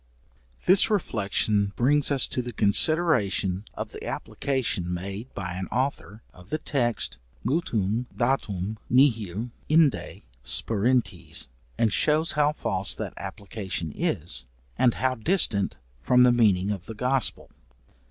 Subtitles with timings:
[0.65, 6.49] This reflection brings us to the consideration of the application made by an author, of
[6.49, 8.47] the text, mutuum date
[8.89, 16.31] nihil inde sperantes, and shews how false that application is, and how distant from the
[16.31, 17.51] meaning of the Gospel.